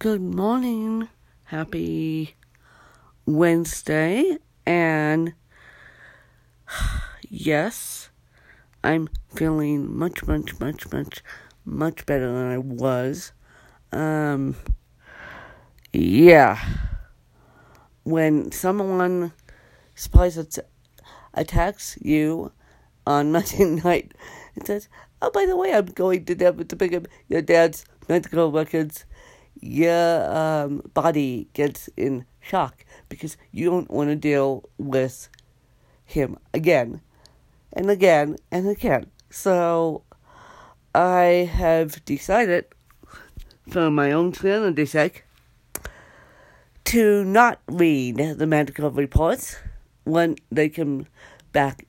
Good 0.00 0.22
morning. 0.22 1.08
Happy 1.46 2.36
Wednesday. 3.26 4.38
And 4.64 5.34
yes, 7.28 8.10
I'm 8.84 9.08
feeling 9.34 9.92
much, 9.92 10.24
much, 10.24 10.60
much, 10.60 10.92
much, 10.92 11.24
much 11.64 12.06
better 12.06 12.32
than 12.32 12.52
I 12.52 12.58
was. 12.58 13.32
Um, 13.90 14.54
yeah. 15.92 16.64
When 18.04 18.52
someone 18.52 19.32
supplies 19.96 20.38
attacks 21.34 21.98
you 22.00 22.52
on 23.04 23.32
Monday 23.32 23.64
night 23.64 24.12
and 24.54 24.64
says, 24.64 24.88
Oh, 25.20 25.32
by 25.32 25.44
the 25.44 25.56
way, 25.56 25.74
I'm 25.74 25.86
going 25.86 26.24
to 26.26 26.36
them 26.36 26.64
to 26.64 26.76
pick 26.76 26.92
up 26.92 27.08
your 27.26 27.42
dad's 27.42 27.84
medical 28.08 28.52
records. 28.52 29.04
Your 29.60 30.36
um, 30.36 30.82
body 30.94 31.48
gets 31.52 31.88
in 31.96 32.24
shock 32.40 32.84
because 33.08 33.36
you 33.50 33.70
don't 33.70 33.90
want 33.90 34.10
to 34.10 34.16
deal 34.16 34.68
with 34.78 35.28
him 36.04 36.38
again 36.54 37.00
and 37.72 37.90
again 37.90 38.36
and 38.50 38.68
again. 38.68 39.10
So 39.30 40.02
I 40.94 41.50
have 41.52 42.04
decided, 42.04 42.66
for 43.68 43.90
my 43.90 44.12
own 44.12 44.32
sanity's 44.32 44.92
sake, 44.92 45.24
to 46.86 47.24
not 47.24 47.60
read 47.68 48.16
the 48.16 48.46
medical 48.46 48.90
reports 48.90 49.58
when 50.04 50.36
they 50.50 50.70
come 50.70 51.06
back, 51.52 51.86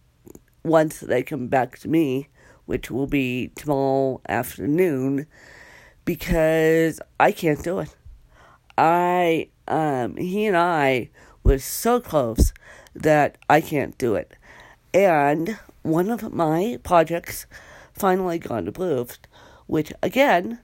once 0.64 1.00
they 1.00 1.24
come 1.24 1.48
back 1.48 1.80
to 1.80 1.88
me, 1.88 2.28
which 2.66 2.92
will 2.92 3.08
be 3.08 3.52
tomorrow 3.56 4.20
afternoon, 4.28 5.26
because 6.10 7.00
I 7.20 7.32
can't 7.32 7.62
do 7.62 7.78
it. 7.78 7.96
I, 8.80 9.50
um, 9.68 10.18
he 10.18 10.48
and 10.48 10.58
I 10.58 11.12
were 11.44 11.60
so 11.60 12.00
close 12.00 12.52
that 12.96 13.38
I 13.48 13.62
can't 13.62 13.96
do 14.00 14.16
it. 14.16 14.34
And 14.92 15.60
one 15.84 16.10
of 16.10 16.34
my 16.34 16.80
projects 16.82 17.46
finally 17.94 18.40
got 18.40 18.68
approved, 18.68 19.28
which 19.68 19.94
again, 20.02 20.58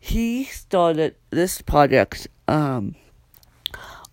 he 0.00 0.44
started 0.44 1.16
this 1.28 1.60
project, 1.60 2.26
um, 2.48 2.94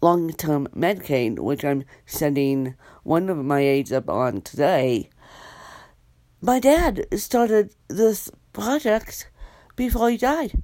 long 0.01 0.33
term 0.33 0.67
Medicaid, 0.75 1.39
which 1.39 1.63
I'm 1.63 1.85
sending 2.05 2.75
one 3.03 3.29
of 3.29 3.37
my 3.37 3.61
aides 3.61 3.93
up 3.93 4.09
on 4.09 4.41
today. 4.41 5.09
My 6.41 6.59
dad 6.59 7.07
started 7.17 7.73
this 7.87 8.29
project 8.51 9.29
before 9.77 10.09
he 10.09 10.17
died. 10.17 10.61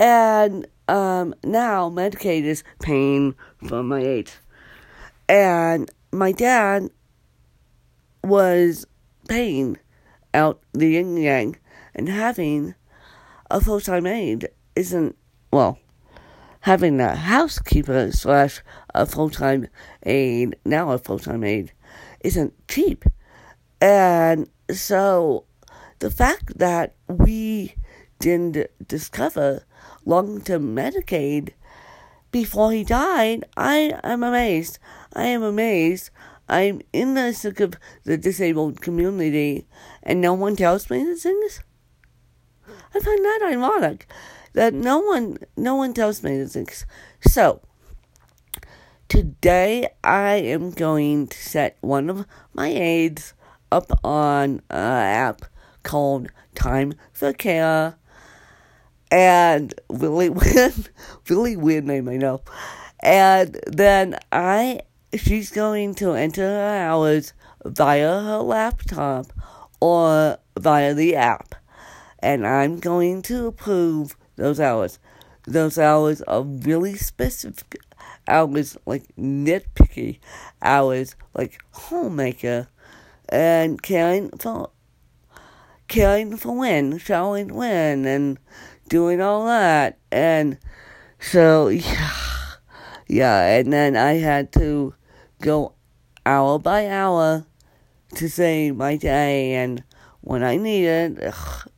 And 0.00 0.66
um, 0.88 1.34
now 1.44 1.90
Medicaid 1.90 2.44
is 2.44 2.64
paying 2.80 3.34
for 3.68 3.82
my 3.82 4.00
aides. 4.00 4.38
And 5.28 5.90
my 6.10 6.32
dad 6.32 6.88
was 8.24 8.86
paying 9.28 9.76
out 10.32 10.62
the 10.72 10.88
yin 10.88 11.18
yang 11.18 11.56
and 11.94 12.08
having 12.08 12.74
a 13.50 13.60
full 13.60 13.80
time 13.80 14.06
aide 14.06 14.48
isn't, 14.74 15.16
well, 15.52 15.78
having 16.60 16.98
a 16.98 17.14
housekeeper 17.14 18.10
slash 18.10 18.62
a 18.94 19.04
full 19.04 19.28
time 19.28 19.68
aide, 20.04 20.56
now 20.64 20.92
a 20.92 20.98
full 20.98 21.18
time 21.18 21.44
aide, 21.44 21.72
isn't 22.20 22.54
cheap. 22.68 23.04
And 23.82 24.48
so 24.72 25.44
the 25.98 26.10
fact 26.10 26.58
that 26.58 26.94
we 27.06 27.32
didn't 28.20 28.70
discover 28.86 29.64
long 30.04 30.40
term 30.40 30.74
Medicaid 30.76 31.54
before 32.30 32.70
he 32.70 32.84
died, 32.84 33.44
I 33.56 33.98
am 34.04 34.22
amazed. 34.22 34.78
I 35.12 35.24
am 35.24 35.42
amazed. 35.42 36.10
I'm 36.48 36.80
in 36.92 37.14
the 37.14 37.32
sick 37.32 37.58
of 37.60 37.74
the 38.04 38.16
disabled 38.16 38.80
community, 38.80 39.66
and 40.02 40.20
no 40.20 40.34
one 40.34 40.56
tells 40.56 40.90
me 40.90 41.04
these 41.04 41.24
things. 41.24 41.62
I 42.94 43.00
find 43.00 43.24
that 43.24 43.40
ironic 43.44 44.06
that 44.52 44.74
no 44.74 44.98
one 44.98 45.38
no 45.56 45.74
one 45.76 45.94
tells 45.94 46.22
me 46.22 46.38
these 46.38 46.52
things. 46.52 46.86
So 47.20 47.60
today 49.08 49.88
I 50.02 50.34
am 50.34 50.70
going 50.70 51.28
to 51.28 51.38
set 51.38 51.76
one 51.80 52.10
of 52.10 52.26
my 52.52 52.68
aides 52.68 53.34
up 53.70 53.90
on 54.04 54.62
an 54.70 55.04
app 55.04 55.42
called 55.82 56.28
Time 56.54 56.94
for 57.12 57.32
Care. 57.32 57.96
And 59.10 59.74
weird, 59.88 60.90
really 61.28 61.56
weird 61.56 61.84
name, 61.84 62.08
I 62.08 62.16
know. 62.16 62.42
And 63.00 63.58
then 63.66 64.18
I, 64.30 64.82
she's 65.14 65.50
going 65.50 65.94
to 65.96 66.12
enter 66.12 66.42
her 66.42 66.76
hours 66.76 67.32
via 67.64 68.20
her 68.20 68.38
laptop 68.38 69.32
or 69.80 70.38
via 70.58 70.94
the 70.94 71.16
app. 71.16 71.54
And 72.20 72.46
I'm 72.46 72.78
going 72.78 73.22
to 73.22 73.46
approve 73.46 74.16
those 74.36 74.60
hours. 74.60 74.98
Those 75.46 75.78
hours 75.78 76.22
are 76.22 76.42
really 76.42 76.96
specific 76.96 77.80
hours, 78.28 78.76
like 78.86 79.04
nitpicky 79.16 80.20
hours, 80.62 81.16
like 81.34 81.58
homemaker 81.72 82.68
and 83.30 83.80
caring 83.80 84.30
for 84.38 84.70
caring 85.88 86.36
for 86.36 86.56
when, 86.56 86.98
showing 86.98 87.52
when, 87.52 88.06
and 88.06 88.38
doing 88.90 89.22
all 89.22 89.46
that. 89.46 89.98
And 90.12 90.58
so, 91.18 91.68
yeah, 91.68 92.10
yeah, 93.08 93.58
and 93.58 93.72
then 93.72 93.96
I 93.96 94.14
had 94.14 94.52
to 94.52 94.94
go 95.40 95.72
hour 96.26 96.58
by 96.58 96.86
hour 96.86 97.46
to 98.16 98.28
say 98.28 98.70
my 98.70 98.96
day 98.96 99.54
and 99.54 99.82
when 100.20 100.44
I 100.44 100.56
needed. 100.56 101.24
Ugh, 101.24 101.70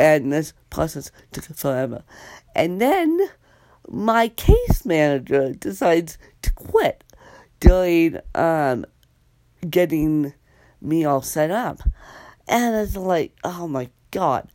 and 0.00 0.32
this 0.32 0.54
process 0.70 1.12
took 1.30 1.44
forever. 1.44 2.02
And 2.56 2.80
then 2.80 3.20
my 3.86 4.28
case 4.28 4.84
manager 4.86 5.52
decides 5.52 6.16
to 6.42 6.52
quit 6.54 7.04
during 7.60 8.18
um, 8.34 8.86
getting 9.68 10.32
me 10.80 11.04
all 11.04 11.20
set 11.20 11.50
up. 11.50 11.80
And 12.48 12.74
it's 12.74 12.96
like, 12.96 13.36
oh 13.44 13.68
my 13.68 13.90
god. 14.10 14.50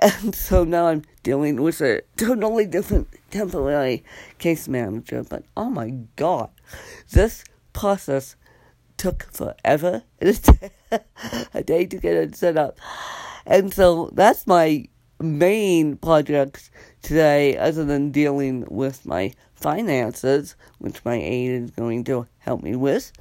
And 0.00 0.34
so 0.34 0.64
now 0.64 0.88
I'm 0.88 1.02
dealing 1.22 1.60
with 1.62 1.80
a 1.80 2.02
totally 2.16 2.66
different 2.66 3.08
temporary 3.30 4.04
case 4.38 4.68
manager. 4.68 5.22
But 5.22 5.44
oh 5.56 5.70
my 5.70 5.90
god, 6.16 6.50
this 7.10 7.44
process 7.72 8.36
took 8.96 9.30
forever. 9.32 10.02
a 11.54 11.62
day 11.62 11.86
to 11.86 11.96
get 11.98 12.16
it 12.16 12.36
set 12.36 12.56
up. 12.56 12.78
And 13.46 13.72
so 13.72 14.10
that's 14.12 14.46
my 14.46 14.86
main 15.20 15.96
project 15.96 16.70
today, 17.02 17.56
other 17.56 17.84
than 17.84 18.10
dealing 18.10 18.66
with 18.70 19.06
my 19.06 19.32
finances, 19.54 20.54
which 20.78 21.04
my 21.04 21.16
aide 21.16 21.50
is 21.50 21.70
going 21.70 22.04
to 22.04 22.26
help 22.38 22.62
me 22.62 22.76
with. 22.76 23.12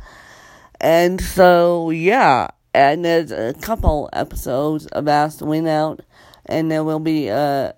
And 0.79 1.19
so, 1.19 1.89
yeah, 1.89 2.49
and 2.73 3.03
there's 3.03 3.31
a 3.31 3.55
couple 3.61 4.09
episodes 4.13 4.85
of 4.87 5.07
Ask 5.07 5.39
the 5.39 5.45
Wind 5.45 5.67
Out, 5.67 6.01
and 6.47 6.71
there 6.71 6.83
will 6.83 6.99
be 6.99 7.27
a 7.27 7.75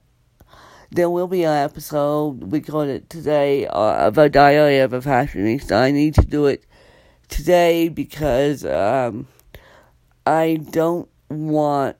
there 0.91 1.09
will 1.09 1.27
be 1.27 1.43
an 1.43 1.55
episode 1.55 2.51
recorded 2.51 3.09
today 3.09 3.67
uh, 3.67 4.07
of 4.07 4.17
a 4.17 4.27
diary 4.27 4.79
of 4.79 4.91
a 4.91 5.01
fashionista. 5.01 5.75
I 5.75 5.91
need 5.91 6.15
to 6.15 6.25
do 6.25 6.47
it 6.47 6.65
today 7.27 7.89
because 7.89 8.65
um, 8.65 9.27
I 10.25 10.59
don't 10.71 11.07
want 11.29 11.97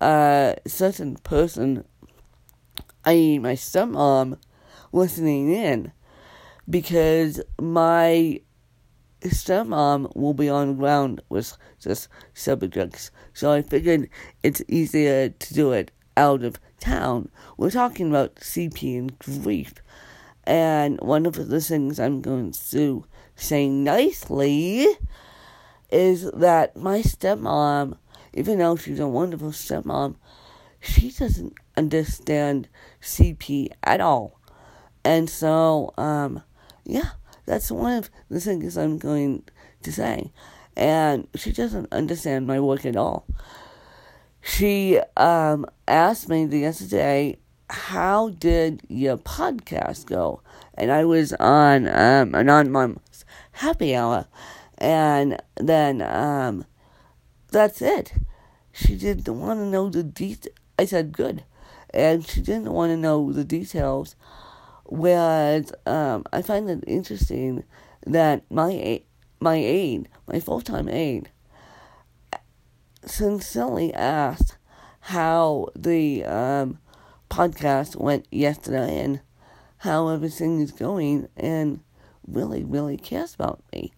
a 0.00 0.56
certain 0.66 1.16
person, 1.16 1.84
i.e., 3.04 3.38
my 3.38 3.52
stepmom, 3.52 4.38
listening 4.92 5.52
in 5.52 5.92
because 6.68 7.40
my 7.60 8.40
stepmom 9.22 10.14
will 10.14 10.34
be 10.34 10.48
on 10.48 10.76
ground 10.76 11.20
with 11.28 11.56
this 11.82 12.08
subjects. 12.34 13.10
So 13.32 13.52
I 13.52 13.62
figured 13.62 14.08
it's 14.42 14.62
easier 14.68 15.30
to 15.30 15.54
do 15.54 15.72
it 15.72 15.90
out 16.16 16.42
of 16.42 16.60
town. 16.80 17.30
We're 17.56 17.70
talking 17.70 18.08
about 18.08 18.36
CP 18.36 18.98
and 18.98 19.18
grief. 19.18 19.74
And 20.44 21.00
one 21.00 21.26
of 21.26 21.48
the 21.48 21.60
things 21.60 21.98
I'm 21.98 22.20
going 22.20 22.52
to 22.70 23.04
say 23.34 23.68
nicely 23.68 24.86
is 25.90 26.30
that 26.32 26.76
my 26.76 27.00
stepmom, 27.00 27.96
even 28.32 28.58
though 28.58 28.76
she's 28.76 29.00
a 29.00 29.08
wonderful 29.08 29.50
stepmom, 29.50 30.16
she 30.80 31.10
doesn't 31.10 31.54
understand 31.76 32.68
CP 33.00 33.70
at 33.82 34.00
all. 34.00 34.40
And 35.04 35.28
so, 35.28 35.92
um, 35.96 36.42
yeah, 36.84 37.10
that's 37.46 37.70
one 37.70 37.94
of 37.94 38.10
the 38.28 38.40
things 38.40 38.76
I'm 38.76 38.98
going 38.98 39.44
to 39.82 39.92
say. 39.92 40.32
And 40.76 41.26
she 41.34 41.52
doesn't 41.52 41.92
understand 41.92 42.46
my 42.46 42.60
work 42.60 42.84
at 42.84 42.96
all. 42.96 43.26
She 44.42 45.00
um, 45.16 45.66
asked 45.88 46.28
me 46.28 46.44
the 46.44 46.66
other 46.66 46.86
day 46.86 47.38
how 47.68 48.30
did 48.30 48.82
your 48.88 49.16
podcast 49.16 50.06
go? 50.06 50.40
And 50.74 50.92
I 50.92 51.04
was 51.04 51.32
on 51.34 51.88
um, 51.88 52.34
an 52.34 52.48
on 52.48 52.70
mom's 52.70 53.24
happy 53.52 53.94
hour, 53.94 54.26
and 54.78 55.40
then 55.56 56.02
um, 56.02 56.64
that's 57.50 57.80
it. 57.80 58.12
She 58.72 58.96
didn't 58.96 59.40
want 59.40 59.60
to 59.60 59.66
know 59.66 59.88
the 59.88 60.02
details. 60.02 60.54
I 60.78 60.84
said 60.84 61.12
good, 61.12 61.44
and 61.90 62.26
she 62.26 62.42
didn't 62.42 62.72
want 62.72 62.90
to 62.90 62.96
know 62.96 63.32
the 63.32 63.44
details. 63.44 64.14
Whereas 64.88 65.72
um, 65.84 66.24
I 66.32 66.42
find 66.42 66.70
it 66.70 66.84
interesting 66.86 67.64
that 68.06 68.48
my 68.50 69.02
my 69.40 69.56
aide, 69.56 70.08
my 70.26 70.40
full 70.40 70.60
time 70.60 70.88
aide, 70.88 71.30
sincerely 73.04 73.92
asked 73.94 74.56
how 75.00 75.68
the 75.76 76.24
um, 76.24 76.78
podcast 77.30 77.96
went 77.96 78.26
yesterday 78.30 79.00
and 79.00 79.20
how 79.78 80.08
everything 80.08 80.60
is 80.60 80.72
going 80.72 81.28
and 81.36 81.80
really, 82.26 82.64
really 82.64 82.96
cares 82.96 83.34
about 83.34 83.62
me. 83.72 83.92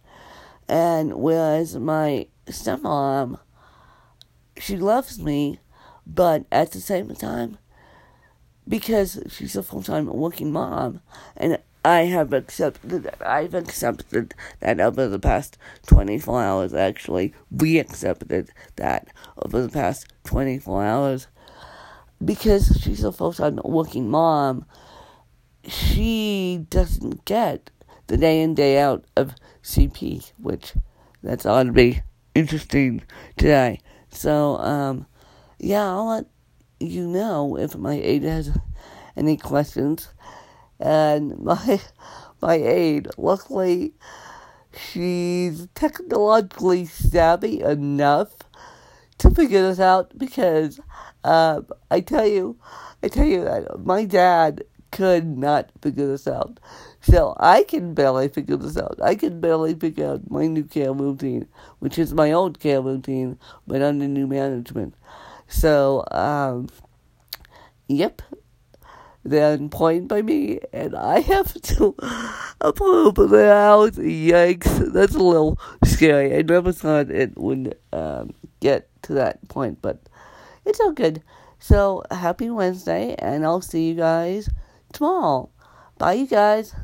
And 0.69 1.14
whereas 1.14 1.76
my 1.76 2.26
stepmom, 2.46 3.38
she 4.58 4.76
loves 4.76 5.19
me, 5.19 5.61
but 6.06 6.44
at 6.52 6.73
the 6.73 6.81
same 6.81 7.14
time, 7.14 7.58
because 8.69 9.20
she's 9.29 9.56
a 9.56 9.62
full 9.62 9.82
time 9.82 10.06
working 10.06 10.53
mom, 10.53 11.00
and 11.37 11.59
I 11.85 12.03
have 12.03 12.32
accepted 12.32 13.05
that. 13.05 13.26
I've 13.26 13.55
accepted 13.55 14.35
that 14.61 14.81
over 14.81 15.09
the 15.09 15.19
past 15.19 15.56
24 15.87 16.43
hours, 16.43 16.75
actually. 16.75 17.32
We 17.50 17.79
accepted 17.79 18.50
that 18.76 19.09
over 19.43 19.62
the 19.62 19.70
past 19.70 20.06
24 20.25 20.85
hours 20.85 21.29
because 22.25 22.79
she's 22.81 23.05
a 23.05 23.12
full 23.12 23.32
time 23.32 23.61
working 23.65 24.11
mom, 24.11 24.65
she 25.64 26.67
doesn't 26.71 27.25
get 27.25 27.71
the 28.06 28.17
day 28.17 28.43
in, 28.43 28.55
day 28.55 28.79
out 28.79 29.05
of 29.17 29.35
CP, 29.62 30.32
which 30.38 30.75
that's 31.23 31.47
ought 31.47 31.64
to 31.64 31.73
be 31.73 32.03
interesting 32.35 33.03
today. 33.37 33.81
So, 34.11 34.56
um, 34.59 35.06
yeah, 35.59 35.87
I'll 35.87 36.09
let 36.09 36.26
you 36.81 37.07
know 37.07 37.57
if 37.59 37.77
my 37.77 37.95
aide 37.95 38.23
has 38.25 38.57
any 39.17 39.37
questions. 39.37 40.09
And 40.81 41.39
my 41.39 41.81
my 42.41 42.55
aide, 42.55 43.09
luckily, 43.17 43.95
she's 44.73 45.69
technologically 45.75 46.85
savvy 46.85 47.61
enough 47.61 48.31
to 49.19 49.31
figure 49.31 49.63
this 49.63 49.81
out 49.81 50.17
because 50.17 50.81
um, 51.25 51.67
I 51.91 52.01
tell 52.01 52.27
you, 52.27 52.57
I 53.03 53.09
tell 53.09 53.27
you 53.27 53.45
that 53.45 53.85
my 53.85 54.05
dad 54.05 54.63
could 54.91 55.27
not 55.27 55.71
figure 55.83 56.07
this 56.07 56.27
out. 56.27 56.61
So 57.01 57.37
I 57.39 57.65
can 57.65 57.95
barely 57.95 58.29
figure 58.29 58.57
this 58.57 58.77
out. 58.77 58.99
I 59.03 59.15
can 59.15 59.41
barely 59.41 59.75
figure 59.75 60.13
out 60.13 60.31
my 60.31 60.47
new 60.47 60.65
care 60.65 60.93
routine, 60.93 61.47
which 61.79 61.99
is 61.99 62.15
my 62.15 62.33
old 62.33 62.61
care 62.61 62.81
routine, 62.81 63.39
but 63.67 63.83
under 63.83 64.09
new 64.09 64.27
management. 64.27 64.95
So, 65.49 66.05
um, 66.11 66.69
yep, 67.89 68.23
they're 69.25 69.55
employed 69.55 70.06
by 70.06 70.23
me, 70.23 70.61
and 70.73 70.95
I 70.95 71.21
have 71.21 71.53
to 71.55 71.97
approve 72.61 73.15
their 73.31 73.53
out. 73.53 73.95
Yikes, 73.95 74.93
that's 74.93 75.15
a 75.15 75.23
little 75.23 75.59
scary. 75.85 76.37
I 76.37 76.43
never 76.43 76.73
thought 76.73 77.11
it 77.11 77.37
would 77.37 77.77
um, 77.93 78.35
get 78.61 78.89
to 79.03 79.15
that 79.15 79.47
point, 79.49 79.81
but 79.83 80.00
it's 80.65 80.81
all 80.81 80.93
good. 80.93 81.23
So, 81.59 82.05
happy 82.11 82.50
Wednesday, 82.50 83.17
and 83.19 83.45
I'll 83.45 83.62
see 83.62 83.89
you 83.89 83.95
guys 83.95 84.49
tomorrow. 84.93 85.50
Bye, 85.99 86.12
you 86.12 86.27
guys. 86.27 86.75